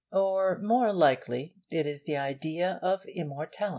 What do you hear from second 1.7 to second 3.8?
is the idea of immortality.